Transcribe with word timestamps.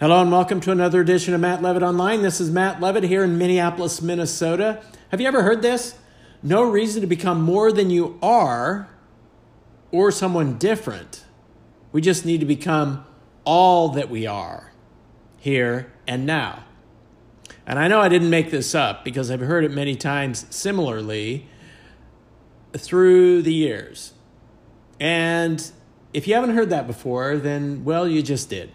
Hello 0.00 0.22
and 0.22 0.32
welcome 0.32 0.62
to 0.62 0.72
another 0.72 1.02
edition 1.02 1.34
of 1.34 1.42
Matt 1.42 1.60
Levitt 1.60 1.82
Online. 1.82 2.22
This 2.22 2.40
is 2.40 2.50
Matt 2.50 2.80
Levitt 2.80 3.04
here 3.04 3.22
in 3.22 3.36
Minneapolis, 3.36 4.00
Minnesota. 4.00 4.82
Have 5.10 5.20
you 5.20 5.28
ever 5.28 5.42
heard 5.42 5.60
this? 5.60 5.98
No 6.42 6.62
reason 6.62 7.02
to 7.02 7.06
become 7.06 7.42
more 7.42 7.70
than 7.70 7.90
you 7.90 8.18
are 8.22 8.88
or 9.90 10.10
someone 10.10 10.56
different. 10.56 11.26
We 11.92 12.00
just 12.00 12.24
need 12.24 12.40
to 12.40 12.46
become 12.46 13.04
all 13.44 13.90
that 13.90 14.08
we 14.08 14.26
are 14.26 14.72
here 15.36 15.92
and 16.06 16.24
now. 16.24 16.64
And 17.66 17.78
I 17.78 17.86
know 17.86 18.00
I 18.00 18.08
didn't 18.08 18.30
make 18.30 18.50
this 18.50 18.74
up 18.74 19.04
because 19.04 19.30
I've 19.30 19.40
heard 19.40 19.64
it 19.64 19.70
many 19.70 19.96
times 19.96 20.46
similarly 20.48 21.46
through 22.72 23.42
the 23.42 23.52
years. 23.52 24.14
And 24.98 25.70
if 26.14 26.26
you 26.26 26.32
haven't 26.32 26.56
heard 26.56 26.70
that 26.70 26.86
before, 26.86 27.36
then, 27.36 27.84
well, 27.84 28.08
you 28.08 28.22
just 28.22 28.48
did. 28.48 28.70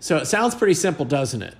So 0.00 0.16
it 0.16 0.26
sounds 0.26 0.54
pretty 0.54 0.74
simple, 0.74 1.04
doesn't 1.04 1.42
it? 1.42 1.54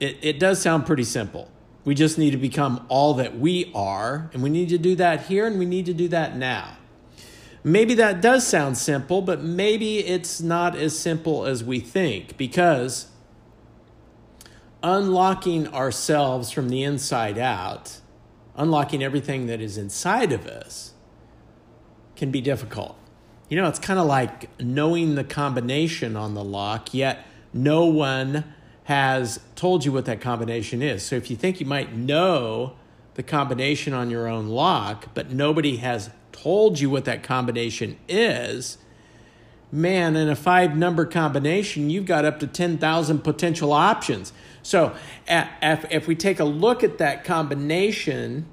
It, 0.00 0.18
it 0.22 0.38
does 0.38 0.62
sound 0.62 0.86
pretty 0.86 1.04
simple. 1.04 1.50
We 1.84 1.94
just 1.94 2.16
need 2.16 2.30
to 2.30 2.38
become 2.38 2.86
all 2.88 3.14
that 3.14 3.38
we 3.38 3.70
are, 3.74 4.30
and 4.32 4.42
we 4.42 4.48
need 4.48 4.70
to 4.70 4.78
do 4.78 4.94
that 4.96 5.26
here, 5.26 5.46
and 5.46 5.58
we 5.58 5.66
need 5.66 5.86
to 5.86 5.94
do 5.94 6.08
that 6.08 6.36
now. 6.36 6.78
Maybe 7.62 7.94
that 7.94 8.20
does 8.20 8.46
sound 8.46 8.78
simple, 8.78 9.20
but 9.20 9.42
maybe 9.42 9.98
it's 9.98 10.40
not 10.40 10.76
as 10.76 10.98
simple 10.98 11.44
as 11.44 11.64
we 11.64 11.80
think 11.80 12.36
because 12.36 13.08
unlocking 14.82 15.66
ourselves 15.68 16.50
from 16.50 16.68
the 16.68 16.82
inside 16.82 17.38
out, 17.38 18.00
unlocking 18.54 19.02
everything 19.02 19.46
that 19.46 19.60
is 19.60 19.78
inside 19.78 20.30
of 20.30 20.46
us, 20.46 20.92
can 22.16 22.30
be 22.30 22.40
difficult. 22.40 22.96
You 23.54 23.62
know, 23.62 23.68
it's 23.68 23.78
kind 23.78 24.00
of 24.00 24.06
like 24.06 24.50
knowing 24.60 25.14
the 25.14 25.22
combination 25.22 26.16
on 26.16 26.34
the 26.34 26.42
lock, 26.42 26.92
yet 26.92 27.24
no 27.52 27.86
one 27.86 28.52
has 28.82 29.38
told 29.54 29.84
you 29.84 29.92
what 29.92 30.06
that 30.06 30.20
combination 30.20 30.82
is. 30.82 31.04
So 31.04 31.14
if 31.14 31.30
you 31.30 31.36
think 31.36 31.60
you 31.60 31.66
might 31.66 31.94
know 31.94 32.72
the 33.14 33.22
combination 33.22 33.94
on 33.94 34.10
your 34.10 34.26
own 34.26 34.48
lock, 34.48 35.10
but 35.14 35.30
nobody 35.30 35.76
has 35.76 36.10
told 36.32 36.80
you 36.80 36.90
what 36.90 37.04
that 37.04 37.22
combination 37.22 37.96
is, 38.08 38.76
man, 39.70 40.16
in 40.16 40.28
a 40.28 40.34
five 40.34 40.76
number 40.76 41.06
combination, 41.06 41.90
you've 41.90 42.06
got 42.06 42.24
up 42.24 42.40
to 42.40 42.48
10,000 42.48 43.20
potential 43.20 43.72
options. 43.72 44.32
So 44.64 44.96
if 45.28 46.08
we 46.08 46.16
take 46.16 46.40
a 46.40 46.44
look 46.44 46.82
at 46.82 46.98
that 46.98 47.22
combination 47.22 48.46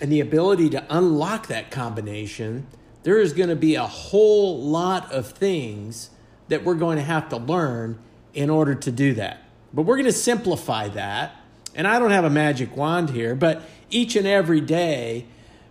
and 0.00 0.10
the 0.10 0.20
ability 0.20 0.70
to 0.70 0.82
unlock 0.88 1.48
that 1.48 1.70
combination, 1.70 2.66
there 3.06 3.20
is 3.20 3.32
going 3.32 3.48
to 3.48 3.54
be 3.54 3.76
a 3.76 3.86
whole 3.86 4.60
lot 4.60 5.12
of 5.12 5.28
things 5.28 6.10
that 6.48 6.64
we're 6.64 6.74
going 6.74 6.96
to 6.96 7.04
have 7.04 7.28
to 7.28 7.36
learn 7.36 7.96
in 8.34 8.50
order 8.50 8.74
to 8.74 8.90
do 8.90 9.14
that. 9.14 9.44
But 9.72 9.82
we're 9.82 9.94
going 9.94 10.06
to 10.06 10.12
simplify 10.12 10.88
that. 10.88 11.36
And 11.76 11.86
I 11.86 12.00
don't 12.00 12.10
have 12.10 12.24
a 12.24 12.30
magic 12.30 12.76
wand 12.76 13.10
here, 13.10 13.36
but 13.36 13.62
each 13.90 14.16
and 14.16 14.26
every 14.26 14.60
day, 14.60 15.26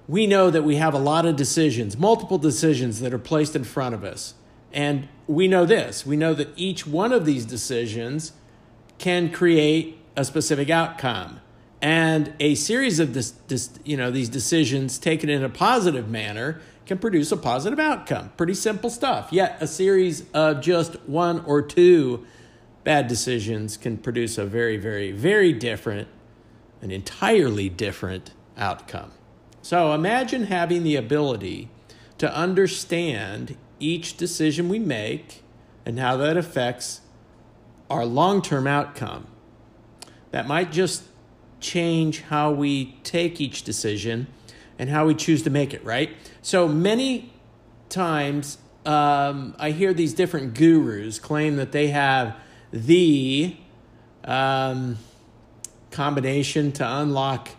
we 0.07 0.27
know 0.27 0.49
that 0.49 0.63
we 0.63 0.77
have 0.77 0.93
a 0.93 0.97
lot 0.97 1.25
of 1.25 1.35
decisions, 1.35 1.97
multiple 1.97 2.37
decisions 2.37 3.01
that 3.01 3.13
are 3.13 3.19
placed 3.19 3.53
in 3.53 3.65
front 3.65 3.95
of 3.95 4.05
us. 4.05 4.35
And 4.71 5.09
we 5.27 5.49
know 5.49 5.65
this 5.65 6.05
we 6.05 6.15
know 6.15 6.33
that 6.35 6.47
each 6.55 6.87
one 6.87 7.11
of 7.11 7.25
these 7.25 7.43
decisions 7.43 8.31
can 8.97 9.29
create 9.29 9.99
a 10.15 10.23
specific 10.23 10.69
outcome. 10.69 11.41
And 11.81 12.33
a 12.39 12.55
series 12.55 13.01
of 13.01 13.13
this, 13.13 13.31
this, 13.49 13.71
you 13.83 13.97
know, 13.97 14.09
these 14.09 14.29
decisions 14.29 14.97
taken 14.97 15.29
in 15.29 15.43
a 15.43 15.49
positive 15.49 16.09
manner 16.09 16.61
can 16.85 16.97
produce 16.97 17.31
a 17.31 17.37
positive 17.37 17.79
outcome. 17.79 18.31
Pretty 18.37 18.53
simple 18.53 18.89
stuff. 18.89 19.29
Yet 19.31 19.57
a 19.59 19.67
series 19.67 20.29
of 20.33 20.61
just 20.61 20.95
one 21.07 21.43
or 21.45 21.61
two 21.61 22.25
bad 22.83 23.07
decisions 23.07 23.77
can 23.77 23.97
produce 23.97 24.37
a 24.37 24.45
very, 24.45 24.77
very, 24.77 25.11
very 25.11 25.51
different, 25.51 26.07
an 26.81 26.91
entirely 26.91 27.69
different 27.69 28.31
outcome. 28.57 29.11
So 29.61 29.93
imagine 29.93 30.43
having 30.43 30.83
the 30.83 30.95
ability 30.95 31.69
to 32.19 32.33
understand 32.33 33.57
each 33.79 34.15
decision 34.15 34.69
we 34.69 34.79
make 34.79 35.41
and 35.85 35.99
how 35.99 36.17
that 36.17 36.37
affects 36.37 37.01
our 37.89 38.05
long 38.05 38.41
term 38.41 38.67
outcome. 38.67 39.27
That 40.31 40.47
might 40.47 40.71
just 40.71 41.03
change 41.59 42.21
how 42.21 42.51
we 42.51 42.97
take 43.03 43.41
each 43.41 43.63
decision 43.63 44.27
and 44.77 44.89
how 44.89 45.05
we 45.05 45.15
choose 45.15 45.43
to 45.43 45.49
make 45.49 45.73
it, 45.73 45.83
right? 45.83 46.15
So 46.41 46.67
many 46.67 47.33
times 47.89 48.57
um, 48.85 49.55
I 49.57 49.71
hear 49.71 49.93
these 49.93 50.13
different 50.13 50.53
gurus 50.53 51.19
claim 51.19 51.55
that 51.55 51.71
they 51.71 51.87
have 51.87 52.35
the 52.71 53.55
um, 54.23 54.97
combination 55.91 56.71
to 56.73 56.87
unlock 56.87 57.49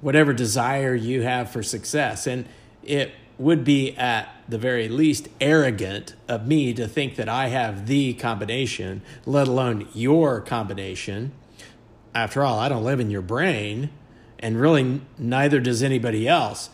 whatever 0.00 0.32
desire 0.32 0.94
you 0.94 1.22
have 1.22 1.50
for 1.50 1.62
success. 1.62 2.26
And 2.26 2.46
it 2.82 3.12
would 3.38 3.64
be 3.64 3.96
at 3.96 4.28
the 4.48 4.58
very 4.58 4.88
least 4.88 5.28
arrogant 5.40 6.14
of 6.28 6.46
me 6.46 6.74
to 6.74 6.86
think 6.86 7.16
that 7.16 7.28
I 7.28 7.48
have 7.48 7.86
the 7.86 8.14
combination, 8.14 9.02
let 9.26 9.48
alone 9.48 9.88
your 9.94 10.40
combination. 10.40 11.32
After 12.14 12.42
all, 12.42 12.58
I 12.58 12.68
don't 12.68 12.84
live 12.84 13.00
in 13.00 13.10
your 13.10 13.22
brain, 13.22 13.90
and 14.42 14.60
really 14.60 15.00
neither 15.16 15.60
does 15.60 15.82
anybody 15.82 16.28
else. 16.28 16.68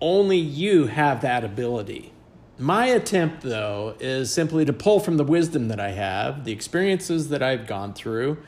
Only 0.00 0.38
you 0.38 0.86
have 0.86 1.20
that 1.20 1.44
ability. 1.44 2.12
My 2.58 2.86
attempt, 2.86 3.42
though, 3.42 3.94
is 4.00 4.32
simply 4.32 4.64
to 4.64 4.72
pull 4.72 5.00
from 5.00 5.16
the 5.16 5.24
wisdom 5.24 5.68
that 5.68 5.80
I 5.80 5.90
have, 5.90 6.44
the 6.44 6.52
experiences 6.52 7.28
that 7.28 7.42
I've 7.42 7.66
gone 7.66 7.94
through, 7.94 8.38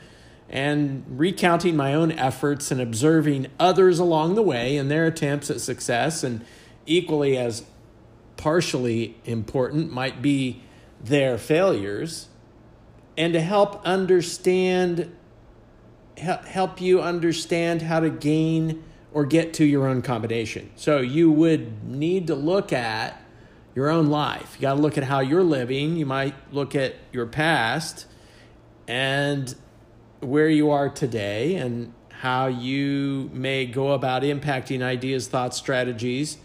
and 0.49 1.03
recounting 1.07 1.75
my 1.75 1.93
own 1.93 2.11
efforts 2.13 2.71
and 2.71 2.79
observing 2.79 3.47
others 3.59 3.99
along 3.99 4.35
the 4.35 4.41
way 4.41 4.77
and 4.77 4.89
their 4.89 5.05
attempts 5.05 5.49
at 5.49 5.59
success. 5.59 6.23
And 6.23 6.45
equally 6.85 7.37
as 7.37 7.65
partially 8.37 9.17
important 9.25 9.91
might 9.91 10.21
be 10.21 10.63
their 11.03 11.37
failures. 11.37 12.29
And 13.17 13.33
to 13.33 13.41
help 13.41 13.85
understand, 13.85 15.13
help 16.17 16.81
you 16.81 17.01
understand 17.01 17.81
how 17.83 17.99
to 17.99 18.09
gain 18.09 18.83
or 19.13 19.25
get 19.25 19.53
to 19.55 19.65
your 19.65 19.87
own 19.87 20.01
combination. 20.01 20.69
So 20.75 20.99
you 20.99 21.31
would 21.31 21.83
need 21.83 22.27
to 22.27 22.35
look 22.35 22.73
at 22.73 23.21
your 23.75 23.89
own 23.89 24.07
life. 24.07 24.55
You 24.57 24.61
got 24.61 24.75
to 24.75 24.81
look 24.81 24.97
at 24.97 25.03
how 25.03 25.19
you're 25.19 25.43
living. 25.43 25.95
You 25.95 26.05
might 26.05 26.35
look 26.51 26.75
at 26.75 26.95
your 27.11 27.25
past 27.25 28.07
and 28.87 29.53
where 30.19 30.49
you 30.49 30.71
are 30.71 30.89
today 30.89 31.55
and 31.55 31.93
how 32.09 32.47
you 32.47 33.29
may 33.33 33.65
go 33.65 33.91
about 33.91 34.23
impacting 34.23 34.81
ideas, 34.81 35.27
thoughts, 35.27 35.57
strategies 35.57 36.37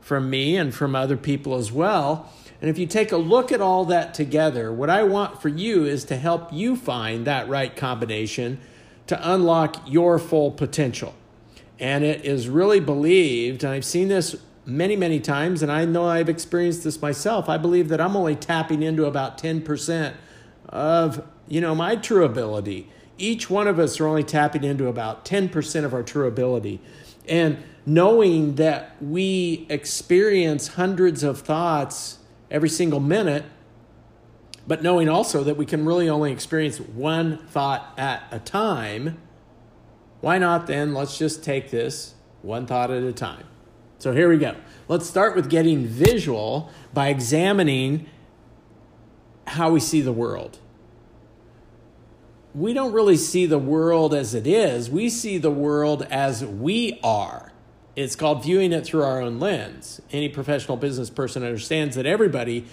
from 0.00 0.28
me 0.28 0.56
and 0.56 0.74
from 0.74 0.94
other 0.94 1.16
people 1.16 1.54
as 1.54 1.72
well. 1.72 2.30
And 2.60 2.68
if 2.68 2.78
you 2.78 2.86
take 2.86 3.12
a 3.12 3.16
look 3.16 3.50
at 3.50 3.60
all 3.60 3.86
that 3.86 4.12
together, 4.12 4.72
what 4.72 4.90
I 4.90 5.02
want 5.02 5.40
for 5.40 5.48
you 5.48 5.84
is 5.84 6.04
to 6.04 6.16
help 6.16 6.52
you 6.52 6.76
find 6.76 7.26
that 7.26 7.48
right 7.48 7.74
combination 7.74 8.60
to 9.06 9.32
unlock 9.32 9.76
your 9.86 10.18
full 10.18 10.50
potential. 10.50 11.14
And 11.78 12.04
it 12.04 12.24
is 12.24 12.48
really 12.48 12.80
believed, 12.80 13.64
and 13.64 13.72
I've 13.72 13.84
seen 13.84 14.08
this 14.08 14.36
many, 14.66 14.96
many 14.96 15.20
times, 15.20 15.62
and 15.62 15.70
I 15.70 15.84
know 15.84 16.06
I've 16.06 16.28
experienced 16.28 16.84
this 16.84 17.02
myself. 17.02 17.48
I 17.48 17.58
believe 17.58 17.88
that 17.88 18.00
I'm 18.00 18.16
only 18.16 18.36
tapping 18.36 18.82
into 18.82 19.04
about 19.04 19.36
10% 19.38 20.14
of, 20.68 21.26
you 21.48 21.60
know, 21.60 21.74
my 21.74 21.96
true 21.96 22.24
ability. 22.24 22.88
Each 23.18 23.50
one 23.50 23.66
of 23.66 23.78
us 23.78 24.00
are 24.00 24.06
only 24.06 24.24
tapping 24.24 24.64
into 24.64 24.86
about 24.86 25.24
10% 25.24 25.84
of 25.84 25.92
our 25.92 26.02
true 26.02 26.26
ability. 26.26 26.80
And 27.28 27.58
knowing 27.86 28.54
that 28.54 28.96
we 29.02 29.66
experience 29.68 30.68
hundreds 30.68 31.22
of 31.22 31.40
thoughts 31.40 32.18
every 32.50 32.68
single 32.68 33.00
minute, 33.00 33.44
but 34.66 34.82
knowing 34.82 35.08
also 35.08 35.44
that 35.44 35.56
we 35.56 35.66
can 35.66 35.84
really 35.84 36.08
only 36.08 36.32
experience 36.32 36.78
one 36.80 37.38
thought 37.48 37.92
at 37.98 38.24
a 38.30 38.38
time, 38.38 39.18
why 40.20 40.38
not 40.38 40.66
then 40.66 40.94
let's 40.94 41.18
just 41.18 41.44
take 41.44 41.70
this 41.70 42.14
one 42.42 42.66
thought 42.66 42.90
at 42.90 43.02
a 43.02 43.12
time? 43.12 43.44
So 43.98 44.12
here 44.12 44.28
we 44.28 44.38
go. 44.38 44.56
Let's 44.88 45.06
start 45.06 45.36
with 45.36 45.50
getting 45.50 45.86
visual 45.86 46.70
by 46.92 47.08
examining 47.08 48.06
how 49.46 49.70
we 49.70 49.80
see 49.80 50.00
the 50.00 50.12
world. 50.12 50.58
We 52.54 52.72
don't 52.72 52.92
really 52.92 53.16
see 53.16 53.46
the 53.46 53.58
world 53.58 54.14
as 54.14 54.34
it 54.34 54.46
is, 54.46 54.88
we 54.88 55.10
see 55.10 55.38
the 55.38 55.50
world 55.50 56.06
as 56.10 56.44
we 56.44 57.00
are. 57.02 57.52
It's 57.96 58.16
called 58.16 58.42
viewing 58.42 58.72
it 58.72 58.84
through 58.84 59.02
our 59.02 59.20
own 59.20 59.38
lens. 59.38 60.00
Any 60.10 60.28
professional 60.28 60.76
business 60.76 61.10
person 61.10 61.42
understands 61.42 61.96
that 61.96 62.06
everybody 62.06 62.66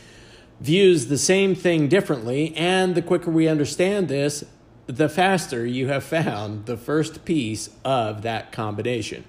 views 0.61 1.07
the 1.07 1.17
same 1.17 1.55
thing 1.55 1.87
differently, 1.87 2.55
and 2.55 2.93
the 2.93 3.01
quicker 3.01 3.31
we 3.31 3.47
understand 3.47 4.07
this, 4.07 4.45
the 4.85 5.09
faster 5.09 5.65
you 5.65 5.87
have 5.87 6.03
found 6.03 6.67
the 6.67 6.77
first 6.77 7.25
piece 7.25 7.71
of 7.83 8.21
that 8.21 8.51
combination. 8.51 9.23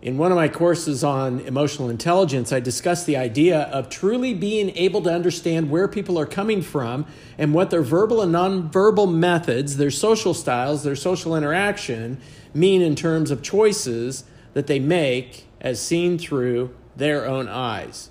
In 0.00 0.16
one 0.16 0.32
of 0.32 0.36
my 0.36 0.48
courses 0.48 1.04
on 1.04 1.40
emotional 1.40 1.90
intelligence, 1.90 2.52
I 2.52 2.60
discussed 2.60 3.04
the 3.04 3.18
idea 3.18 3.62
of 3.64 3.90
truly 3.90 4.32
being 4.32 4.74
able 4.76 5.02
to 5.02 5.12
understand 5.12 5.70
where 5.70 5.88
people 5.88 6.18
are 6.18 6.24
coming 6.24 6.62
from 6.62 7.04
and 7.36 7.52
what 7.52 7.70
their 7.70 7.82
verbal 7.82 8.22
and 8.22 8.32
nonverbal 8.32 9.12
methods, 9.12 9.76
their 9.76 9.90
social 9.90 10.32
styles, 10.32 10.84
their 10.84 10.96
social 10.96 11.36
interaction 11.36 12.18
mean 12.54 12.80
in 12.80 12.94
terms 12.94 13.30
of 13.30 13.42
choices 13.42 14.24
that 14.54 14.68
they 14.68 14.78
make 14.78 15.46
as 15.60 15.80
seen 15.80 16.16
through 16.16 16.74
their 16.96 17.26
own 17.26 17.46
eyes. 17.48 18.10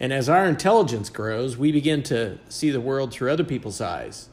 And 0.00 0.14
as 0.14 0.30
our 0.30 0.46
intelligence 0.46 1.10
grows, 1.10 1.58
we 1.58 1.70
begin 1.70 2.02
to 2.04 2.38
see 2.48 2.70
the 2.70 2.80
world 2.80 3.12
through 3.12 3.30
other 3.30 3.44
people's 3.44 3.82
eyes. 3.82 4.30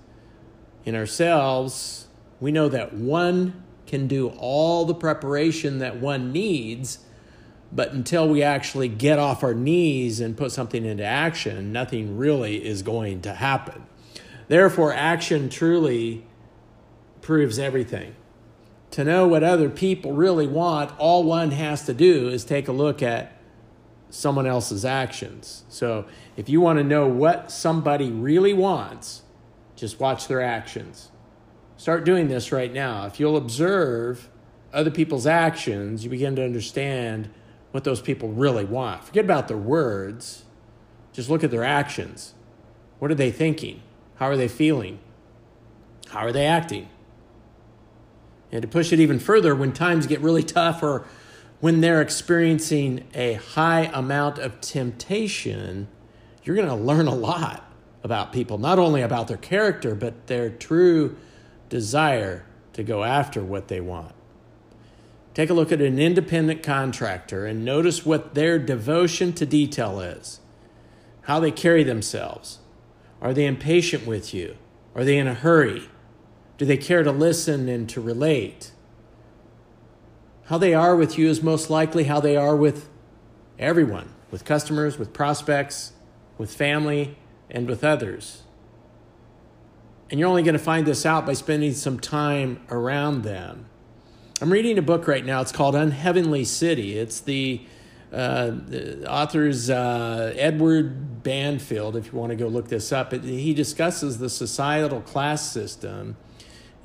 In 0.85 0.95
ourselves, 0.95 2.07
we 2.39 2.53
know 2.53 2.69
that 2.69 2.93
one 2.93 3.63
can 3.85 4.07
do 4.07 4.29
all 4.29 4.85
the 4.85 4.93
preparation 4.93 5.79
that 5.79 5.97
one 5.97 6.31
needs, 6.31 6.99
but 7.71 7.91
until 7.91 8.29
we 8.29 8.41
actually 8.41 8.87
get 8.87 9.19
off 9.19 9.43
our 9.43 9.53
knees 9.53 10.21
and 10.21 10.37
put 10.37 10.53
something 10.53 10.85
into 10.85 11.03
action, 11.03 11.73
nothing 11.73 12.17
really 12.17 12.65
is 12.65 12.81
going 12.81 13.21
to 13.21 13.33
happen. 13.33 13.85
Therefore, 14.47 14.93
action 14.93 15.49
truly 15.49 16.25
proves 17.21 17.59
everything. 17.59 18.15
To 18.91 19.03
know 19.03 19.27
what 19.27 19.43
other 19.43 19.69
people 19.69 20.13
really 20.13 20.47
want, 20.47 20.97
all 20.97 21.25
one 21.25 21.51
has 21.51 21.85
to 21.87 21.93
do 21.93 22.29
is 22.29 22.45
take 22.45 22.69
a 22.69 22.71
look 22.71 23.03
at 23.03 23.36
someone 24.09 24.47
else's 24.47 24.85
actions. 24.85 25.63
So, 25.69 26.05
if 26.35 26.49
you 26.49 26.61
want 26.61 26.77
to 26.77 26.83
know 26.83 27.07
what 27.07 27.51
somebody 27.51 28.11
really 28.11 28.53
wants, 28.53 29.23
just 29.75 29.99
watch 29.99 30.27
their 30.27 30.41
actions. 30.41 31.11
Start 31.77 32.05
doing 32.05 32.27
this 32.27 32.51
right 32.51 32.71
now. 32.73 33.05
If 33.05 33.19
you'll 33.19 33.37
observe 33.37 34.29
other 34.73 34.91
people's 34.91 35.27
actions, 35.27 36.03
you 36.03 36.09
begin 36.09 36.35
to 36.35 36.43
understand 36.43 37.29
what 37.71 37.83
those 37.83 38.01
people 38.01 38.29
really 38.29 38.65
want. 38.65 39.03
Forget 39.03 39.25
about 39.25 39.47
their 39.47 39.57
words, 39.57 40.45
just 41.13 41.29
look 41.29 41.43
at 41.43 41.51
their 41.51 41.63
actions. 41.63 42.33
What 42.99 43.11
are 43.11 43.15
they 43.15 43.31
thinking? 43.31 43.81
How 44.15 44.27
are 44.27 44.37
they 44.37 44.47
feeling? 44.47 44.99
How 46.09 46.19
are 46.19 46.31
they 46.31 46.45
acting? 46.45 46.89
And 48.51 48.61
to 48.61 48.67
push 48.67 48.93
it 48.93 48.99
even 48.99 49.19
further, 49.19 49.53
when 49.55 49.73
times 49.73 50.07
get 50.07 50.21
really 50.21 50.43
tough 50.43 50.81
or 50.81 51.05
when 51.59 51.81
they're 51.81 52.01
experiencing 52.01 53.05
a 53.13 53.33
high 53.33 53.89
amount 53.93 54.37
of 54.37 54.61
temptation, 54.61 55.87
you're 56.43 56.55
going 56.55 56.67
to 56.67 56.75
learn 56.75 57.07
a 57.07 57.15
lot 57.15 57.71
about 58.03 58.31
people, 58.31 58.57
not 58.57 58.79
only 58.79 59.01
about 59.01 59.27
their 59.27 59.37
character, 59.37 59.95
but 59.95 60.27
their 60.27 60.49
true 60.49 61.17
desire 61.69 62.45
to 62.73 62.83
go 62.83 63.03
after 63.03 63.43
what 63.43 63.67
they 63.67 63.81
want. 63.81 64.13
Take 65.33 65.49
a 65.49 65.53
look 65.53 65.71
at 65.71 65.81
an 65.81 65.99
independent 65.99 66.63
contractor 66.63 67.45
and 67.45 67.65
notice 67.65 68.05
what 68.05 68.33
their 68.33 68.57
devotion 68.57 69.33
to 69.33 69.45
detail 69.45 69.99
is, 69.99 70.39
how 71.21 71.39
they 71.39 71.51
carry 71.51 71.83
themselves. 71.83 72.59
Are 73.21 73.33
they 73.33 73.45
impatient 73.45 74.07
with 74.07 74.33
you? 74.33 74.57
Are 74.95 75.03
they 75.03 75.17
in 75.17 75.27
a 75.27 75.33
hurry? 75.33 75.89
Do 76.57 76.65
they 76.65 76.77
care 76.77 77.03
to 77.03 77.11
listen 77.11 77.67
and 77.67 77.89
to 77.89 78.01
relate? 78.01 78.71
How 80.47 80.57
they 80.57 80.73
are 80.73 80.95
with 80.95 81.17
you 81.17 81.29
is 81.29 81.43
most 81.43 81.69
likely 81.69 82.05
how 82.05 82.21
they 82.21 82.37
are 82.37 82.55
with 82.55 82.89
everyone, 83.59 84.13
with 84.31 84.45
customers, 84.45 84.97
with 84.97 85.11
prospects, 85.11 85.91
with 86.37 86.53
family, 86.55 87.17
and 87.51 87.67
with 87.67 87.83
others. 87.83 88.43
And 90.09 90.21
you're 90.21 90.29
only 90.29 90.43
going 90.43 90.53
to 90.53 90.59
find 90.59 90.87
this 90.87 91.05
out 91.05 91.25
by 91.25 91.33
spending 91.33 91.73
some 91.73 91.99
time 91.99 92.61
around 92.69 93.23
them. 93.23 93.65
I'm 94.39 94.49
reading 94.49 94.77
a 94.77 94.81
book 94.81 95.05
right 95.05 95.25
now. 95.25 95.41
It's 95.41 95.51
called 95.51 95.75
Unheavenly 95.75 96.45
City. 96.45 96.97
It's 96.97 97.19
the, 97.19 97.61
uh, 98.13 98.51
the 98.51 99.11
author's 99.11 99.69
uh, 99.69 100.33
Edward 100.37 101.23
Banfield, 101.23 101.97
if 101.97 102.13
you 102.13 102.17
want 102.17 102.29
to 102.29 102.37
go 102.37 102.47
look 102.47 102.69
this 102.69 102.93
up. 102.93 103.13
It, 103.13 103.25
he 103.25 103.53
discusses 103.53 104.19
the 104.19 104.29
societal 104.29 105.01
class 105.01 105.51
system 105.51 106.15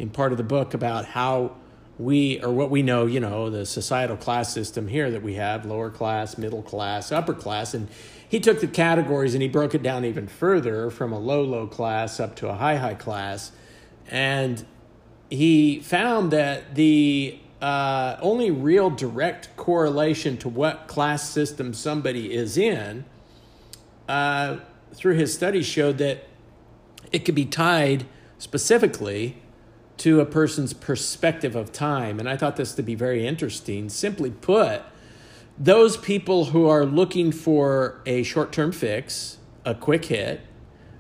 in 0.00 0.11
part 0.11 0.32
of 0.32 0.38
the 0.38 0.44
book 0.44 0.75
about 0.75 1.05
how 1.05 1.55
we, 1.99 2.43
or 2.43 2.50
what 2.53 2.71
we 2.71 2.83
know, 2.83 3.06
you 3.06 3.21
know, 3.21 3.50
the 3.50 3.67
societal 3.67 4.17
class 4.17 4.53
system 4.53 4.89
here 4.89 5.11
that 5.11 5.23
we 5.23 5.35
have 5.35 5.65
lower 5.65 5.91
class, 5.91 6.39
middle 6.39 6.62
class, 6.62 7.12
upper 7.12 7.35
class. 7.35 7.75
And 7.75 7.89
he 8.27 8.41
took 8.41 8.61
the 8.61 8.67
categories 8.67 9.35
and 9.35 9.43
he 9.43 9.49
broke 9.49 9.75
it 9.75 9.83
down 9.83 10.05
even 10.05 10.27
further 10.27 10.91
from 10.91 11.12
a 11.12 11.19
low, 11.19 11.43
low 11.43 11.67
class 11.67 12.19
up 12.19 12.35
to 12.37 12.49
a 12.49 12.55
high, 12.55 12.77
high 12.77 12.94
class. 12.94 13.53
And 14.09 14.65
he 15.31 15.81
found 15.81 16.31
that 16.33 16.75
the 16.75 17.39
uh, 17.61 18.17
only 18.21 18.50
real 18.50 18.91
direct 18.91 19.55
correlation 19.56 20.37
to 20.38 20.49
what 20.49 20.88
class 20.88 21.29
system 21.31 21.73
somebody 21.73 22.35
is 22.35 22.59
in 22.59 23.05
uh, 24.09 24.56
through 24.95 25.15
his 25.15 25.33
studies 25.33 25.67
showed 25.67 25.99
that 25.99 26.27
it 27.12 27.25
could 27.25 27.35
be 27.35 27.45
tied 27.45 28.05
specifically 28.38 29.41
to 29.99 30.21
a 30.21 30.27
person's 30.27 30.73
perspective 30.73 31.55
of 31.55 31.73
time. 31.73 32.19
And 32.19 32.29
I 32.29 32.37
thought 32.37 32.56
this 32.56 32.75
to 32.75 32.83
be 32.83 32.94
very 32.94 33.27
interesting. 33.27 33.89
Simply 33.89 34.31
put, 34.31 34.83
those 35.59 35.97
people 35.97 36.47
who 36.47 36.69
are 36.69 36.85
looking 36.85 37.31
for 37.31 38.00
a 38.06 38.23
short 38.23 38.53
term 38.53 38.73
fix, 38.73 39.39
a 39.65 39.75
quick 39.75 40.06
hit, 40.06 40.41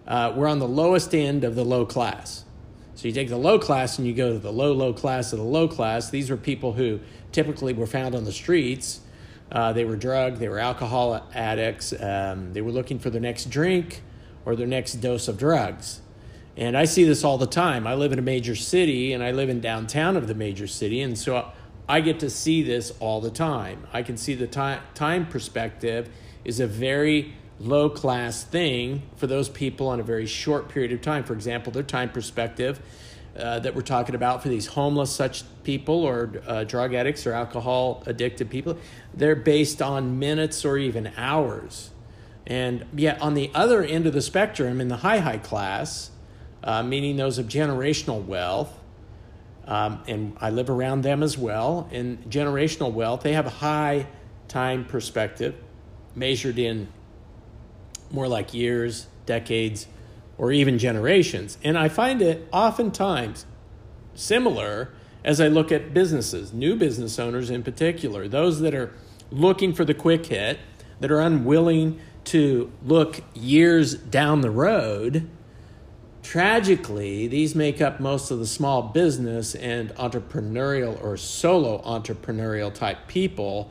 uh, 0.06 0.32
we're 0.36 0.46
on 0.46 0.58
the 0.58 0.68
lowest 0.68 1.14
end 1.14 1.42
of 1.42 1.54
the 1.54 1.64
low 1.64 1.86
class. 1.86 2.44
So 2.94 3.08
you 3.08 3.14
take 3.14 3.28
the 3.28 3.36
low 3.36 3.58
class 3.58 3.98
and 3.98 4.06
you 4.06 4.14
go 4.14 4.32
to 4.32 4.38
the 4.38 4.52
low, 4.52 4.72
low 4.72 4.92
class 4.92 5.32
of 5.32 5.38
the 5.38 5.44
low 5.44 5.66
class. 5.66 6.10
These 6.10 6.30
were 6.30 6.36
people 6.36 6.74
who 6.74 7.00
typically 7.32 7.72
were 7.72 7.86
found 7.86 8.14
on 8.14 8.24
the 8.24 8.30
streets. 8.32 9.00
Uh, 9.50 9.72
they 9.72 9.84
were 9.84 9.96
drug, 9.96 10.36
they 10.36 10.48
were 10.48 10.58
alcohol 10.60 11.28
addicts. 11.34 11.92
Um, 11.98 12.52
they 12.52 12.60
were 12.60 12.70
looking 12.70 12.98
for 12.98 13.10
their 13.10 13.20
next 13.20 13.50
drink 13.50 14.02
or 14.44 14.54
their 14.54 14.66
next 14.66 14.94
dose 14.94 15.28
of 15.28 15.38
drugs. 15.38 16.01
And 16.56 16.76
I 16.76 16.84
see 16.84 17.04
this 17.04 17.24
all 17.24 17.38
the 17.38 17.46
time. 17.46 17.86
I 17.86 17.94
live 17.94 18.12
in 18.12 18.18
a 18.18 18.22
major 18.22 18.54
city 18.54 19.12
and 19.12 19.22
I 19.22 19.30
live 19.30 19.48
in 19.48 19.60
downtown 19.60 20.16
of 20.16 20.26
the 20.26 20.34
major 20.34 20.66
city. 20.66 21.00
And 21.00 21.18
so 21.18 21.50
I 21.88 22.00
get 22.00 22.20
to 22.20 22.30
see 22.30 22.62
this 22.62 22.92
all 23.00 23.20
the 23.20 23.30
time. 23.30 23.86
I 23.92 24.02
can 24.02 24.16
see 24.16 24.34
the 24.34 24.46
time, 24.46 24.80
time 24.94 25.26
perspective 25.26 26.10
is 26.44 26.60
a 26.60 26.66
very 26.66 27.34
low 27.58 27.88
class 27.88 28.44
thing 28.44 29.02
for 29.16 29.26
those 29.26 29.48
people 29.48 29.88
on 29.88 30.00
a 30.00 30.02
very 30.02 30.26
short 30.26 30.68
period 30.68 30.92
of 30.92 31.00
time. 31.00 31.24
For 31.24 31.32
example, 31.32 31.72
their 31.72 31.82
time 31.82 32.10
perspective 32.10 32.80
uh, 33.36 33.60
that 33.60 33.74
we're 33.74 33.82
talking 33.82 34.14
about 34.14 34.42
for 34.42 34.48
these 34.48 34.66
homeless 34.66 35.10
such 35.10 35.44
people 35.64 36.04
or 36.04 36.42
uh, 36.46 36.64
drug 36.64 36.92
addicts 36.92 37.26
or 37.26 37.32
alcohol 37.32 38.02
addicted 38.06 38.50
people, 38.50 38.76
they're 39.14 39.36
based 39.36 39.80
on 39.80 40.18
minutes 40.18 40.64
or 40.64 40.76
even 40.76 41.12
hours. 41.16 41.90
And 42.46 42.84
yet, 42.94 43.22
on 43.22 43.34
the 43.34 43.50
other 43.54 43.82
end 43.82 44.06
of 44.06 44.12
the 44.12 44.20
spectrum, 44.20 44.80
in 44.80 44.88
the 44.88 44.98
high, 44.98 45.18
high 45.18 45.38
class, 45.38 46.10
uh, 46.64 46.82
meaning 46.82 47.16
those 47.16 47.38
of 47.38 47.46
generational 47.46 48.24
wealth, 48.24 48.78
um, 49.66 50.02
and 50.06 50.36
I 50.40 50.50
live 50.50 50.70
around 50.70 51.02
them 51.02 51.22
as 51.22 51.38
well. 51.38 51.88
In 51.92 52.18
generational 52.28 52.92
wealth, 52.92 53.22
they 53.22 53.32
have 53.32 53.46
a 53.46 53.50
high 53.50 54.06
time 54.48 54.84
perspective 54.84 55.54
measured 56.14 56.58
in 56.58 56.88
more 58.10 58.28
like 58.28 58.52
years, 58.52 59.06
decades, 59.24 59.86
or 60.36 60.52
even 60.52 60.78
generations. 60.78 61.58
And 61.62 61.78
I 61.78 61.88
find 61.88 62.20
it 62.20 62.46
oftentimes 62.52 63.46
similar 64.14 64.90
as 65.24 65.40
I 65.40 65.48
look 65.48 65.70
at 65.70 65.94
businesses, 65.94 66.52
new 66.52 66.76
business 66.76 67.18
owners 67.18 67.48
in 67.48 67.62
particular, 67.62 68.28
those 68.28 68.60
that 68.60 68.74
are 68.74 68.92
looking 69.30 69.72
for 69.72 69.84
the 69.84 69.94
quick 69.94 70.26
hit, 70.26 70.58
that 71.00 71.10
are 71.10 71.20
unwilling 71.20 72.00
to 72.24 72.70
look 72.84 73.20
years 73.34 73.94
down 73.94 74.40
the 74.40 74.50
road 74.50 75.28
Tragically, 76.22 77.26
these 77.26 77.54
make 77.54 77.80
up 77.80 77.98
most 77.98 78.30
of 78.30 78.38
the 78.38 78.46
small 78.46 78.82
business 78.82 79.56
and 79.56 79.90
entrepreneurial 79.96 81.02
or 81.02 81.16
solo 81.16 81.82
entrepreneurial 81.82 82.72
type 82.72 83.08
people 83.08 83.70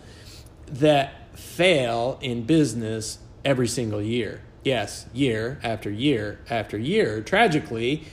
that 0.68 1.38
fail 1.38 2.20
in 2.22 2.44
business 2.44 3.20
every 3.46 3.68
single 3.68 4.02
year. 4.02 4.42
Yes, 4.64 5.06
year 5.14 5.60
after 5.64 5.90
year 5.90 6.40
after 6.50 6.78
year. 6.78 7.22
Tragically, 7.22 8.04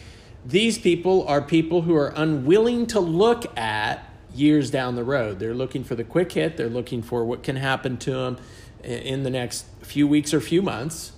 these 0.46 0.78
people 0.78 1.26
are 1.26 1.42
people 1.42 1.82
who 1.82 1.94
are 1.96 2.12
unwilling 2.14 2.86
to 2.86 3.00
look 3.00 3.58
at 3.58 4.08
years 4.32 4.70
down 4.70 4.94
the 4.94 5.04
road. 5.04 5.40
They're 5.40 5.52
looking 5.52 5.82
for 5.82 5.96
the 5.96 6.04
quick 6.04 6.32
hit, 6.32 6.56
they're 6.56 6.68
looking 6.68 7.02
for 7.02 7.24
what 7.24 7.42
can 7.42 7.56
happen 7.56 7.96
to 7.98 8.12
them 8.12 8.38
in 8.84 9.24
the 9.24 9.30
next 9.30 9.66
few 9.82 10.06
weeks 10.06 10.32
or 10.32 10.40
few 10.40 10.62
months 10.62 11.12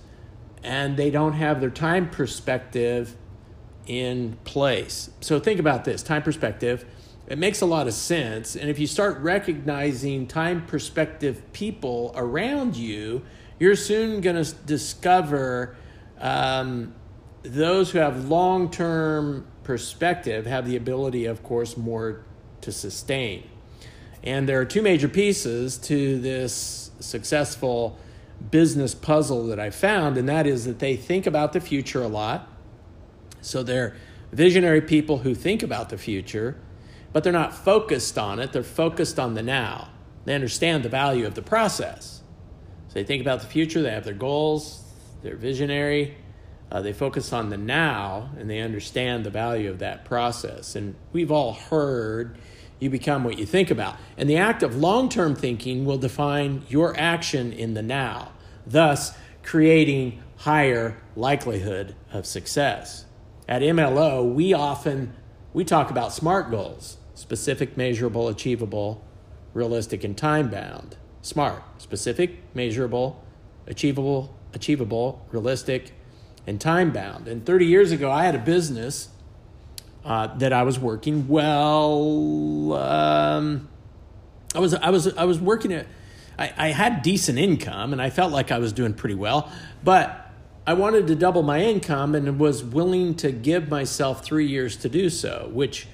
and 0.63 0.97
they 0.97 1.09
don't 1.09 1.33
have 1.33 1.59
their 1.59 1.69
time 1.69 2.09
perspective 2.09 3.15
in 3.87 4.37
place. 4.43 5.09
So 5.21 5.39
think 5.39 5.59
about 5.59 5.85
this 5.85 6.03
time 6.03 6.21
perspective. 6.21 6.85
It 7.27 7.37
makes 7.37 7.61
a 7.61 7.65
lot 7.65 7.87
of 7.87 7.93
sense. 7.93 8.55
And 8.55 8.69
if 8.69 8.77
you 8.77 8.87
start 8.87 9.19
recognizing 9.19 10.27
time 10.27 10.65
perspective 10.65 11.41
people 11.53 12.11
around 12.15 12.75
you, 12.75 13.23
you're 13.59 13.75
soon 13.75 14.21
going 14.21 14.43
to 14.43 14.53
discover 14.65 15.75
um, 16.19 16.93
those 17.43 17.91
who 17.91 17.99
have 17.99 18.27
long 18.27 18.69
term 18.69 19.47
perspective 19.63 20.45
have 20.45 20.67
the 20.67 20.75
ability, 20.75 21.25
of 21.25 21.43
course, 21.43 21.77
more 21.77 22.23
to 22.61 22.71
sustain. 22.71 23.47
And 24.23 24.47
there 24.47 24.59
are 24.59 24.65
two 24.65 24.81
major 24.81 25.07
pieces 25.07 25.77
to 25.79 26.19
this 26.19 26.91
successful 26.99 27.97
business 28.49 28.95
puzzle 28.95 29.47
that 29.47 29.59
I 29.59 29.69
found, 29.69 30.17
and 30.17 30.27
that 30.27 30.47
is 30.47 30.65
that 30.65 30.79
they 30.79 30.95
think 30.95 31.27
about 31.27 31.53
the 31.53 31.61
future 31.61 32.01
a 32.01 32.07
lot. 32.07 32.47
So 33.41 33.63
they're 33.63 33.95
visionary 34.31 34.81
people 34.81 35.19
who 35.19 35.35
think 35.35 35.63
about 35.63 35.89
the 35.89 35.97
future, 35.97 36.57
but 37.13 37.23
they're 37.23 37.33
not 37.33 37.53
focused 37.53 38.17
on 38.17 38.39
it, 38.39 38.53
they're 38.53 38.63
focused 38.63 39.19
on 39.19 39.33
the 39.33 39.43
now. 39.43 39.89
They 40.25 40.35
understand 40.35 40.83
the 40.83 40.89
value 40.89 41.25
of 41.25 41.35
the 41.35 41.41
process. 41.41 42.21
So 42.87 42.93
they 42.95 43.03
think 43.03 43.21
about 43.21 43.41
the 43.41 43.47
future, 43.47 43.81
they 43.81 43.91
have 43.91 44.05
their 44.05 44.13
goals, 44.13 44.83
they're 45.21 45.35
visionary, 45.35 46.17
uh, 46.71 46.81
they 46.81 46.93
focus 46.93 47.33
on 47.33 47.49
the 47.49 47.57
now, 47.57 48.29
and 48.37 48.49
they 48.49 48.59
understand 48.59 49.25
the 49.25 49.29
value 49.29 49.69
of 49.69 49.79
that 49.79 50.05
process. 50.05 50.75
And 50.75 50.95
we've 51.11 51.31
all 51.31 51.53
heard 51.53 52.37
you 52.81 52.89
become 52.89 53.23
what 53.23 53.37
you 53.37 53.45
think 53.45 53.71
about. 53.71 53.95
And 54.17 54.29
the 54.29 54.37
act 54.37 54.63
of 54.63 54.75
long 54.75 55.07
term 55.07 55.35
thinking 55.35 55.85
will 55.85 55.99
define 55.99 56.63
your 56.67 56.99
action 56.99 57.53
in 57.53 57.75
the 57.75 57.81
now, 57.81 58.33
thus 58.65 59.13
creating 59.43 60.21
higher 60.37 60.97
likelihood 61.15 61.95
of 62.11 62.25
success. 62.25 63.05
At 63.47 63.61
MLO, 63.61 64.33
we 64.33 64.53
often 64.53 65.13
we 65.53 65.63
talk 65.63 65.91
about 65.91 66.11
SMART 66.11 66.49
goals, 66.49 66.97
specific, 67.13 67.77
measurable, 67.77 68.27
achievable, 68.27 69.05
realistic 69.53 70.03
and 70.03 70.17
time 70.17 70.49
bound. 70.49 70.97
SMART, 71.21 71.61
specific, 71.77 72.39
measurable, 72.55 73.23
achievable, 73.67 74.35
achievable, 74.53 75.25
realistic 75.31 75.93
and 76.47 76.59
time 76.59 76.91
bound. 76.91 77.27
And 77.27 77.45
30 77.45 77.65
years 77.65 77.91
ago, 77.91 78.09
I 78.09 78.25
had 78.25 78.33
a 78.33 78.39
business 78.39 79.09
uh, 80.03 80.27
that 80.37 80.53
I 80.53 80.63
was 80.63 80.79
working. 80.79 81.27
Well, 81.27 82.73
um, 82.73 83.69
I 84.55 84.59
was 84.59 84.73
I 84.73 84.89
was 84.89 85.15
I 85.15 85.25
was 85.25 85.39
working 85.39 85.73
at. 85.73 85.87
I, 86.39 86.53
I 86.57 86.67
had 86.69 87.01
decent 87.01 87.37
income, 87.37 87.93
and 87.93 88.01
I 88.01 88.09
felt 88.09 88.31
like 88.31 88.51
I 88.51 88.57
was 88.57 88.73
doing 88.73 88.93
pretty 88.93 89.15
well, 89.15 89.51
but 89.83 90.31
I 90.65 90.73
wanted 90.73 91.07
to 91.07 91.15
double 91.15 91.43
my 91.43 91.59
income 91.61 92.15
and 92.15 92.39
was 92.39 92.63
willing 92.63 93.15
to 93.15 93.31
give 93.31 93.69
myself 93.69 94.23
three 94.23 94.47
years 94.47 94.77
to 94.77 94.89
do 94.89 95.09
so, 95.09 95.49
which 95.51 95.87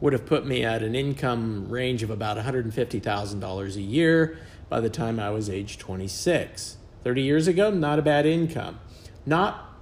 would 0.00 0.12
have 0.12 0.26
put 0.26 0.46
me 0.46 0.64
at 0.64 0.82
an 0.82 0.94
income 0.94 1.68
range 1.68 2.02
of 2.02 2.10
about 2.10 2.36
$150,000 2.36 3.76
a 3.76 3.80
year 3.80 4.38
by 4.68 4.80
the 4.80 4.90
time 4.90 5.20
I 5.20 5.30
was 5.30 5.50
age 5.50 5.78
26. 5.78 6.76
30 7.04 7.22
years 7.22 7.46
ago, 7.48 7.70
not 7.70 7.98
a 7.98 8.02
bad 8.02 8.24
income. 8.24 8.78
Not 9.26 9.76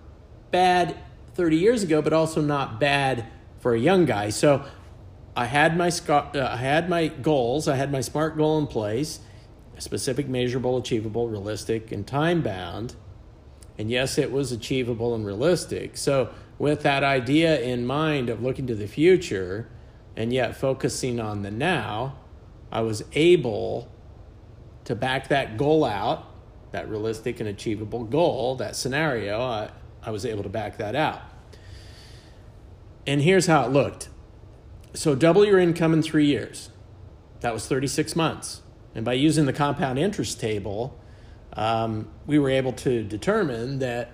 bad 0.50 0.96
30 1.34 1.56
years 1.56 1.82
ago, 1.82 2.02
but 2.02 2.12
also 2.12 2.40
not 2.40 2.80
bad 2.80 3.26
for 3.60 3.74
a 3.74 3.78
young 3.78 4.06
guy. 4.06 4.30
So 4.30 4.64
I 5.36 5.46
had 5.46 5.76
my 5.76 5.90
uh, 6.08 6.24
I 6.34 6.56
had 6.56 6.88
my 6.88 7.08
goals. 7.08 7.68
I 7.68 7.76
had 7.76 7.92
my 7.92 8.00
SMART 8.00 8.36
goal 8.36 8.58
in 8.58 8.66
place, 8.66 9.20
specific, 9.78 10.28
measurable, 10.28 10.76
achievable, 10.76 11.28
realistic, 11.28 11.92
and 11.92 12.06
time 12.06 12.42
bound. 12.42 12.96
And 13.78 13.90
yes, 13.90 14.18
it 14.18 14.32
was 14.32 14.52
achievable 14.52 15.14
and 15.14 15.24
realistic. 15.24 15.96
So 15.96 16.30
with 16.58 16.82
that 16.82 17.02
idea 17.02 17.58
in 17.60 17.86
mind 17.86 18.28
of 18.28 18.42
looking 18.42 18.66
to 18.66 18.74
the 18.74 18.86
future 18.86 19.68
and 20.16 20.32
yet 20.32 20.56
focusing 20.56 21.18
on 21.20 21.42
the 21.42 21.50
now, 21.50 22.18
I 22.70 22.82
was 22.82 23.02
able 23.14 23.90
to 24.84 24.94
back 24.94 25.28
that 25.28 25.56
goal 25.56 25.84
out, 25.84 26.26
that 26.72 26.88
realistic 26.88 27.40
and 27.40 27.48
achievable 27.48 28.04
goal, 28.04 28.56
that 28.56 28.76
scenario. 28.76 29.40
I, 29.40 29.70
I 30.02 30.10
was 30.10 30.26
able 30.26 30.42
to 30.42 30.48
back 30.48 30.76
that 30.78 30.94
out. 30.94 31.22
And 33.06 33.22
here's 33.22 33.46
how 33.46 33.64
it 33.64 33.70
looked. 33.70 34.08
So 34.94 35.14
double 35.14 35.44
your 35.44 35.58
income 35.58 35.92
in 35.92 36.02
three 36.02 36.26
years. 36.26 36.70
That 37.40 37.54
was 37.54 37.66
36 37.66 38.14
months. 38.16 38.62
And 38.94 39.04
by 39.04 39.14
using 39.14 39.46
the 39.46 39.52
compound 39.52 39.98
interest 39.98 40.40
table, 40.40 40.98
um, 41.54 42.08
we 42.26 42.38
were 42.38 42.50
able 42.50 42.72
to 42.72 43.02
determine 43.02 43.78
that 43.78 44.12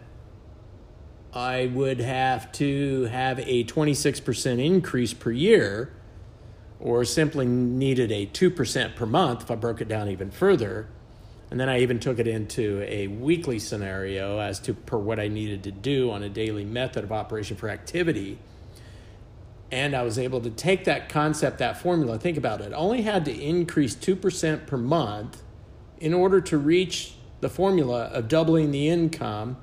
I 1.33 1.67
would 1.67 2.01
have 2.01 2.53
to 2.53 3.05
have 3.05 3.39
a 3.41 3.65
26% 3.65 4.65
increase 4.65 5.13
per 5.13 5.31
year, 5.31 5.93
or 6.79 7.05
simply 7.05 7.47
needed 7.47 8.13
a 8.13 8.27
2% 8.27 8.97
per 8.97 9.07
month 9.07 9.43
if 9.43 9.51
I 9.51 9.55
broke 9.55 9.81
it 9.81 9.89
down 9.89 10.09
even 10.09 10.31
further. 10.31 10.89
And 11.51 11.61
then 11.61 11.69
I 11.69 11.81
even 11.81 12.01
took 12.01 12.19
it 12.19 12.27
into 12.27 12.83
a 12.87 13.07
weekly 13.07 13.59
scenario 13.59 14.41
as 14.41 14.59
to 14.61 14.75
per 14.75 14.99
what 14.99 15.21
I 15.21 15.29
needed 15.29 15.63
to 15.65 15.71
do 15.71 16.11
on 16.11 16.23
a 16.23 16.29
daily 16.29 16.65
method 16.65 17.05
of 17.05 17.13
operation 17.13 17.57
for 17.57 17.69
activity 17.69 18.39
and 19.71 19.97
I 19.97 20.03
was 20.03 20.19
able 20.19 20.41
to 20.43 20.51
take 20.51 20.85
that 20.85 21.09
concept, 21.09 21.59
that 21.59 21.81
formula, 21.81 22.19
think 22.19 22.37
about 22.37 22.61
it, 22.61 22.73
only 22.73 23.03
had 23.03 23.25
to 23.25 23.33
increase 23.33 23.95
2% 23.97 24.67
per 24.67 24.77
month 24.77 25.43
in 25.99 26.15
order 26.15 26.41
to 26.41 26.59
reach 26.59 27.15
the 27.41 27.49
formula 27.49 28.05
of 28.05 28.29
doubling 28.29 28.71
the 28.71 28.89
income 28.89 29.57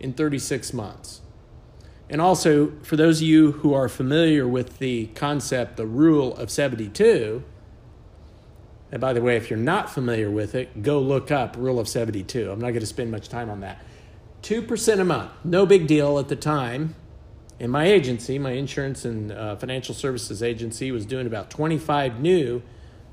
in 0.00 0.12
36 0.12 0.72
months. 0.72 1.20
And 2.10 2.20
also, 2.20 2.72
for 2.82 2.96
those 2.96 3.18
of 3.18 3.26
you 3.26 3.52
who 3.52 3.74
are 3.74 3.88
familiar 3.88 4.48
with 4.48 4.78
the 4.78 5.06
concept, 5.08 5.76
the 5.76 5.86
rule 5.86 6.34
of 6.36 6.50
72, 6.50 7.44
and 8.90 9.00
by 9.00 9.12
the 9.12 9.20
way, 9.20 9.36
if 9.36 9.50
you're 9.50 9.58
not 9.58 9.90
familiar 9.90 10.30
with 10.30 10.54
it, 10.54 10.82
go 10.82 10.98
look 11.00 11.30
up 11.30 11.56
Rule 11.58 11.78
of 11.78 11.88
72. 11.88 12.50
I'm 12.50 12.58
not 12.58 12.70
going 12.70 12.80
to 12.80 12.86
spend 12.86 13.10
much 13.10 13.28
time 13.28 13.50
on 13.50 13.60
that. 13.60 13.82
2% 14.42 14.98
a 14.98 15.04
month, 15.04 15.30
no 15.44 15.66
big 15.66 15.86
deal 15.86 16.18
at 16.18 16.28
the 16.28 16.36
time 16.36 16.94
in 17.60 17.70
my 17.70 17.86
agency, 17.86 18.38
my 18.38 18.52
insurance 18.52 19.04
and 19.04 19.32
uh, 19.32 19.56
financial 19.56 19.94
services 19.94 20.42
agency 20.42 20.92
was 20.92 21.04
doing 21.04 21.26
about 21.26 21.50
25 21.50 22.20
new 22.20 22.62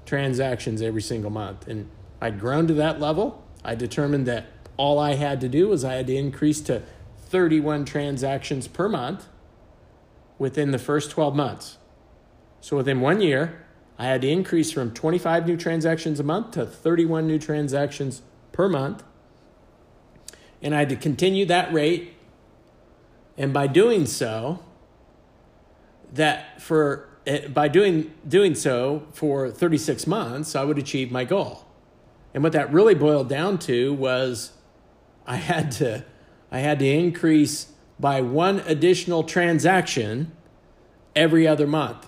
transactions 0.05 0.81
every 0.81 1.01
single 1.01 1.31
month. 1.31 1.67
And 1.67 1.89
I'd 2.21 2.39
grown 2.39 2.67
to 2.67 2.73
that 2.75 2.99
level. 2.99 3.43
I 3.63 3.75
determined 3.75 4.27
that 4.27 4.45
all 4.77 4.99
I 4.99 5.15
had 5.15 5.41
to 5.41 5.49
do 5.49 5.69
was 5.69 5.83
I 5.83 5.95
had 5.95 6.07
to 6.07 6.15
increase 6.15 6.61
to 6.61 6.83
31 7.17 7.85
transactions 7.85 8.67
per 8.67 8.87
month 8.87 9.27
within 10.37 10.71
the 10.71 10.79
first 10.79 11.09
12 11.11 11.35
months. 11.35 11.77
So 12.61 12.77
within 12.77 13.01
one 13.01 13.21
year, 13.21 13.65
I 13.97 14.05
had 14.05 14.21
to 14.21 14.29
increase 14.29 14.71
from 14.71 14.93
25 14.93 15.47
new 15.47 15.57
transactions 15.57 16.19
a 16.19 16.23
month 16.23 16.51
to 16.51 16.65
31 16.65 17.25
new 17.25 17.39
transactions 17.39 18.21
per 18.51 18.67
month. 18.67 19.03
And 20.61 20.75
I 20.75 20.79
had 20.79 20.89
to 20.89 20.95
continue 20.95 21.45
that 21.45 21.73
rate 21.73 22.14
and 23.37 23.53
by 23.53 23.67
doing 23.67 24.05
so, 24.05 24.59
that 26.13 26.61
for 26.61 27.09
eh, 27.27 27.47
by 27.47 27.67
doing 27.67 28.13
doing 28.27 28.55
so 28.55 29.03
for 29.11 29.49
36 29.51 30.07
months, 30.07 30.55
I 30.55 30.63
would 30.63 30.77
achieve 30.77 31.11
my 31.11 31.25
goal. 31.25 31.65
And 32.33 32.43
what 32.43 32.53
that 32.53 32.71
really 32.71 32.95
boiled 32.95 33.29
down 33.29 33.57
to 33.59 33.93
was 33.93 34.53
I 35.25 35.35
had 35.37 35.71
to 35.73 36.05
I 36.51 36.59
had 36.59 36.79
to 36.79 36.87
increase 36.87 37.71
by 37.99 38.21
one 38.21 38.59
additional 38.61 39.23
transaction 39.23 40.31
every 41.15 41.47
other 41.47 41.67
month. 41.67 42.07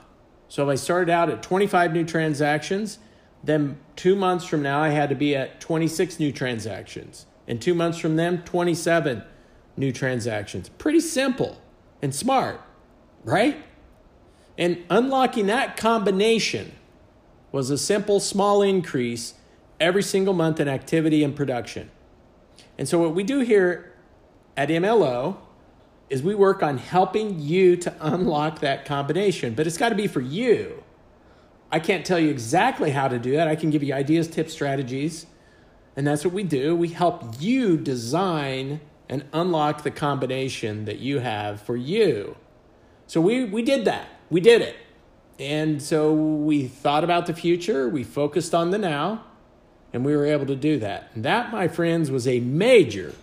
So 0.50 0.64
if 0.64 0.74
I 0.74 0.76
started 0.76 1.12
out 1.12 1.30
at 1.30 1.44
25 1.44 1.94
new 1.94 2.06
transactions, 2.06 3.00
then 3.44 3.78
2 3.96 4.16
months 4.16 4.46
from 4.46 4.62
now 4.62 4.82
I 4.82 4.90
had 4.90 5.10
to 5.10 5.16
be 5.16 5.36
at 5.36 5.60
26 5.60 6.20
new 6.20 6.32
transactions. 6.32 7.26
And 7.48 7.62
2 7.62 7.74
months 7.74 7.98
from 7.98 8.16
them 8.16 8.44
27 8.44 9.24
new 9.78 9.92
transactions. 9.92 10.70
Pretty 10.70 11.00
simple 11.00 11.62
and 12.02 12.14
smart, 12.14 12.62
right? 13.24 13.64
And 14.58 14.84
unlocking 14.90 15.46
that 15.48 15.78
combination 15.78 16.74
was 17.52 17.70
a 17.70 17.78
simple 17.78 18.20
small 18.20 18.62
increase 18.62 19.36
every 19.80 20.04
single 20.04 20.34
month 20.34 20.60
in 20.60 20.68
activity 20.68 21.24
and 21.24 21.36
production. 21.36 21.90
And 22.78 22.88
so, 22.88 23.00
what 23.00 23.14
we 23.14 23.24
do 23.24 23.40
here 23.40 23.94
at 24.56 24.70
MLO 24.70 25.38
is 26.10 26.24
we 26.24 26.36
work 26.36 26.64
on 26.64 26.78
helping 26.78 27.40
you 27.40 27.76
to 27.78 27.94
unlock 28.00 28.60
that 28.60 28.86
combination, 28.86 29.54
but 29.54 29.68
it's 29.68 29.78
got 29.78 29.90
to 29.90 29.96
be 29.96 30.08
for 30.08 30.22
you. 30.22 30.84
I 31.72 31.80
can't 31.80 32.06
tell 32.06 32.20
you 32.20 32.30
exactly 32.30 32.92
how 32.92 33.08
to 33.08 33.20
do 33.20 33.34
that. 33.34 33.48
I 33.48 33.56
can 33.56 33.70
give 33.70 33.84
you 33.84 33.94
ideas, 33.94 34.28
tips, 34.28 34.54
strategies, 34.54 35.26
and 35.96 36.08
that's 36.08 36.24
what 36.24 36.34
we 36.34 36.44
do. 36.44 36.76
We 36.76 36.90
help 36.90 37.42
you 37.42 37.78
design 37.78 38.80
and 39.10 39.26
unlock 39.34 39.84
the 39.84 39.92
combination 39.92 40.86
that 40.86 41.00
you 41.00 41.20
have 41.20 41.62
for 41.62 41.76
you. 41.76 42.36
So 43.08 43.22
we, 43.22 43.46
we 43.46 43.62
did 43.62 43.86
that. 43.86 44.10
We 44.30 44.42
did 44.42 44.62
it. 44.62 44.76
And 45.40 45.82
so 45.82 46.14
we 46.14 46.68
thought 46.68 47.04
about 47.04 47.28
the 47.28 47.34
future, 47.34 47.88
we 47.88 48.04
focused 48.04 48.56
on 48.56 48.72
the 48.72 48.78
now, 48.78 49.24
and 49.94 50.04
we 50.04 50.16
were 50.16 50.26
able 50.26 50.48
to 50.48 50.56
do 50.56 50.80
that. 50.80 51.12
And 51.14 51.24
that, 51.24 51.52
my 51.52 51.68
friends, 51.68 52.10
was 52.10 52.28
a 52.28 52.40
major, 52.40 53.14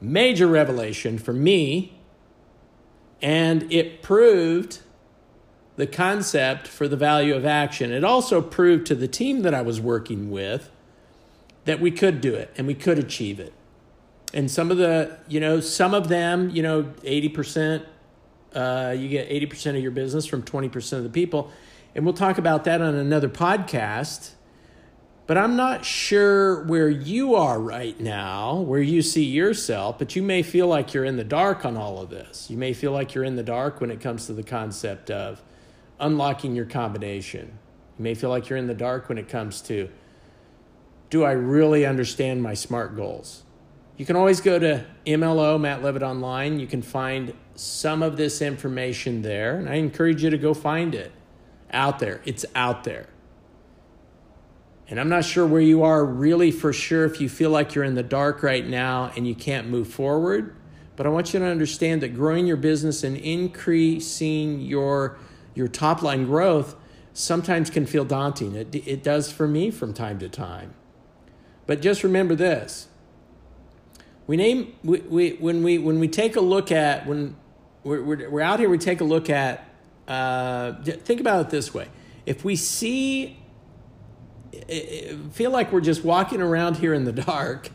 major 0.00 0.46
revelation 0.46 1.16
for 1.16 1.32
me. 1.32 1.98
And 3.22 3.72
it 3.72 4.02
proved 4.02 4.80
the 5.76 5.86
concept 5.86 6.66
for 6.66 6.88
the 6.88 6.96
value 6.96 7.34
of 7.34 7.46
action. 7.46 7.92
It 7.92 8.04
also 8.04 8.42
proved 8.42 8.86
to 8.88 8.94
the 8.96 9.08
team 9.08 9.42
that 9.42 9.54
I 9.54 9.62
was 9.62 9.80
working 9.80 10.30
with 10.30 10.70
that 11.64 11.80
we 11.80 11.90
could 11.90 12.20
do 12.20 12.34
it 12.34 12.52
and 12.56 12.66
we 12.66 12.74
could 12.74 12.98
achieve 12.98 13.38
it 13.38 13.52
and 14.34 14.50
some 14.50 14.70
of 14.70 14.76
the 14.76 15.18
you 15.28 15.40
know 15.40 15.60
some 15.60 15.94
of 15.94 16.08
them 16.08 16.50
you 16.50 16.62
know 16.62 16.82
80% 16.82 17.84
uh, 18.54 18.94
you 18.96 19.08
get 19.08 19.28
80% 19.28 19.76
of 19.76 19.82
your 19.82 19.90
business 19.90 20.26
from 20.26 20.42
20% 20.42 20.92
of 20.94 21.02
the 21.02 21.10
people 21.10 21.50
And 21.94 22.04
we'll 22.04 22.14
talk 22.14 22.38
about 22.38 22.64
that 22.64 22.80
on 22.80 22.94
another 22.94 23.28
podcast. 23.28 24.32
But 25.26 25.36
I'm 25.36 25.56
not 25.56 25.84
sure 25.84 26.64
where 26.64 26.88
you 26.88 27.34
are 27.34 27.60
right 27.60 27.98
now, 28.00 28.60
where 28.60 28.80
you 28.80 29.02
see 29.02 29.24
yourself, 29.24 29.98
but 29.98 30.16
you 30.16 30.22
may 30.22 30.42
feel 30.42 30.66
like 30.68 30.94
you're 30.94 31.04
in 31.04 31.16
the 31.16 31.24
dark 31.24 31.66
on 31.66 31.76
all 31.76 32.00
of 32.00 32.08
this. 32.08 32.48
You 32.48 32.56
may 32.56 32.72
feel 32.72 32.92
like 32.92 33.14
you're 33.14 33.24
in 33.24 33.36
the 33.36 33.42
dark 33.42 33.80
when 33.80 33.90
it 33.90 34.00
comes 34.00 34.26
to 34.26 34.32
the 34.32 34.42
concept 34.42 35.10
of 35.10 35.42
unlocking 36.00 36.54
your 36.54 36.64
combination. 36.64 37.58
You 37.98 38.02
may 38.02 38.14
feel 38.14 38.30
like 38.30 38.48
you're 38.48 38.58
in 38.58 38.68
the 38.68 38.74
dark 38.74 39.08
when 39.08 39.18
it 39.18 39.28
comes 39.28 39.60
to 39.62 39.90
do 41.10 41.24
I 41.24 41.32
really 41.32 41.84
understand 41.84 42.42
my 42.42 42.54
SMART 42.54 42.96
goals? 42.96 43.42
You 43.98 44.06
can 44.06 44.14
always 44.14 44.40
go 44.40 44.60
to 44.60 44.84
MLO, 45.06 45.60
Matt 45.60 45.82
Levitt 45.82 46.04
Online. 46.04 46.60
You 46.60 46.68
can 46.68 46.82
find 46.82 47.34
some 47.56 48.00
of 48.04 48.16
this 48.16 48.40
information 48.40 49.22
there, 49.22 49.58
and 49.58 49.68
I 49.68 49.74
encourage 49.74 50.22
you 50.22 50.30
to 50.30 50.38
go 50.38 50.54
find 50.54 50.94
it 50.94 51.10
out 51.72 51.98
there. 51.98 52.20
It's 52.24 52.46
out 52.54 52.84
there. 52.84 53.08
And 54.86 55.00
I'm 55.00 55.08
not 55.08 55.24
sure 55.24 55.44
where 55.44 55.60
you 55.60 55.82
are 55.82 56.04
really 56.04 56.52
for 56.52 56.72
sure 56.72 57.04
if 57.06 57.20
you 57.20 57.28
feel 57.28 57.50
like 57.50 57.74
you're 57.74 57.84
in 57.84 57.96
the 57.96 58.04
dark 58.04 58.44
right 58.44 58.66
now 58.66 59.10
and 59.16 59.26
you 59.26 59.34
can't 59.34 59.68
move 59.68 59.88
forward. 59.88 60.54
But 60.94 61.04
I 61.04 61.08
want 61.08 61.34
you 61.34 61.40
to 61.40 61.46
understand 61.46 62.00
that 62.02 62.14
growing 62.14 62.46
your 62.46 62.56
business 62.56 63.02
and 63.02 63.16
increasing 63.16 64.60
your, 64.60 65.18
your 65.56 65.66
top 65.66 66.02
line 66.02 66.24
growth 66.24 66.76
sometimes 67.12 67.68
can 67.68 67.84
feel 67.84 68.04
daunting. 68.04 68.54
It, 68.54 68.74
it 68.74 69.02
does 69.02 69.30
for 69.30 69.48
me 69.48 69.72
from 69.72 69.92
time 69.92 70.20
to 70.20 70.28
time. 70.28 70.74
But 71.66 71.82
just 71.82 72.04
remember 72.04 72.36
this. 72.36 72.87
We 74.28 74.36
name 74.36 74.74
we, 74.84 75.00
we 75.00 75.30
when 75.40 75.62
we 75.62 75.78
when 75.78 75.98
we 75.98 76.06
take 76.06 76.36
a 76.36 76.40
look 76.40 76.70
at 76.70 77.06
when 77.06 77.34
we're, 77.82 78.02
we're, 78.02 78.30
we're 78.30 78.40
out 78.42 78.60
here 78.60 78.68
we 78.68 78.76
take 78.76 79.00
a 79.00 79.04
look 79.04 79.30
at 79.30 79.66
uh, 80.06 80.74
think 80.82 81.20
about 81.20 81.46
it 81.46 81.50
this 81.50 81.72
way. 81.72 81.88
If 82.26 82.44
we 82.44 82.54
see 82.54 83.38
feel 85.32 85.50
like 85.50 85.72
we're 85.72 85.80
just 85.80 86.04
walking 86.04 86.42
around 86.42 86.76
here 86.76 86.92
in 86.92 87.04
the 87.04 87.12
dark 87.12 87.70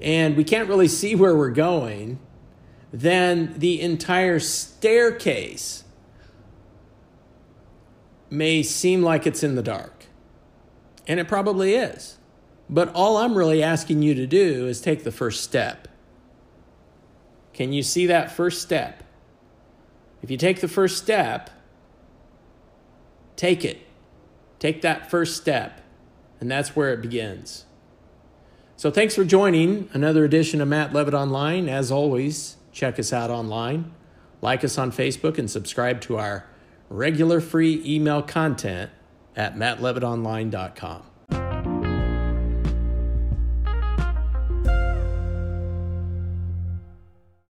and 0.00 0.34
we 0.34 0.44
can't 0.44 0.66
really 0.66 0.88
see 0.88 1.14
where 1.14 1.36
we're 1.36 1.50
going, 1.50 2.18
then 2.90 3.54
the 3.58 3.80
entire 3.82 4.38
staircase 4.38 5.84
may 8.30 8.62
seem 8.62 9.02
like 9.02 9.26
it's 9.26 9.42
in 9.42 9.56
the 9.56 9.62
dark. 9.62 10.06
And 11.06 11.20
it 11.20 11.28
probably 11.28 11.74
is. 11.74 12.16
But 12.68 12.92
all 12.94 13.18
I'm 13.18 13.36
really 13.36 13.62
asking 13.62 14.02
you 14.02 14.14
to 14.14 14.26
do 14.26 14.66
is 14.66 14.80
take 14.80 15.04
the 15.04 15.12
first 15.12 15.42
step. 15.42 15.88
Can 17.52 17.72
you 17.72 17.82
see 17.82 18.06
that 18.06 18.30
first 18.30 18.62
step? 18.62 19.02
If 20.22 20.30
you 20.30 20.36
take 20.36 20.60
the 20.60 20.68
first 20.68 20.98
step, 20.98 21.50
take 23.36 23.64
it. 23.64 23.86
Take 24.58 24.82
that 24.82 25.10
first 25.10 25.36
step. 25.36 25.80
And 26.40 26.50
that's 26.50 26.74
where 26.74 26.92
it 26.92 27.02
begins. 27.02 27.66
So 28.76 28.90
thanks 28.90 29.14
for 29.14 29.24
joining 29.24 29.88
another 29.92 30.24
edition 30.24 30.60
of 30.60 30.68
Matt 30.68 30.92
Levitt 30.92 31.14
Online. 31.14 31.68
As 31.68 31.92
always, 31.92 32.56
check 32.72 32.98
us 32.98 33.12
out 33.12 33.30
online, 33.30 33.92
like 34.40 34.64
us 34.64 34.78
on 34.78 34.90
Facebook, 34.90 35.38
and 35.38 35.50
subscribe 35.50 36.00
to 36.02 36.18
our 36.18 36.46
regular 36.88 37.40
free 37.40 37.82
email 37.84 38.22
content 38.22 38.90
at 39.36 39.56
mattlevittonline.com. 39.56 41.11